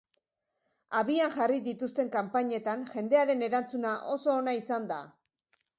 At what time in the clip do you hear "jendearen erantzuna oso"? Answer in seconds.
2.95-4.37